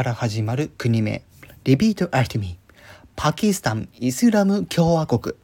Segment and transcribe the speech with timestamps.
[0.00, 1.22] から始まる国名。
[1.64, 2.58] リピー after me.。
[3.16, 5.36] パキスタン・イスラム共和国。